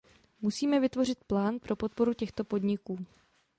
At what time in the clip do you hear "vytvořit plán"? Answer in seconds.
0.79-1.59